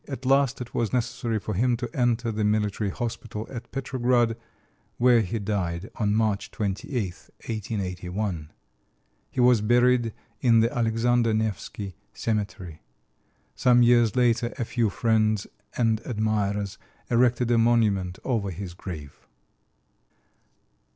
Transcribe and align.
At 0.07 0.25
last 0.25 0.59
it 0.61 0.73
was 0.73 0.91
necessary 0.91 1.37
for 1.37 1.53
him 1.53 1.77
to 1.77 1.87
enter 1.95 2.31
the 2.31 2.43
military 2.43 2.89
hospital 2.89 3.45
at 3.51 3.71
Petrograd, 3.71 4.35
where 4.97 5.21
he 5.21 5.37
died 5.37 5.91
on 5.95 6.15
March 6.15 6.49
28, 6.49 6.89
1881. 7.45 8.51
He 9.29 9.39
was 9.39 9.61
buried 9.61 10.11
in 10.39 10.61
the 10.61 10.75
Alexander 10.75 11.35
Nevsky 11.35 11.93
cemetery. 12.15 12.81
Some 13.53 13.83
years 13.83 14.15
later 14.15 14.51
a 14.57 14.65
few 14.65 14.89
friends 14.89 15.45
and 15.77 16.01
admirers 16.03 16.79
erected 17.11 17.51
a 17.51 17.59
monument 17.59 18.17
over 18.25 18.49
his 18.49 18.73
grave. 18.73 19.27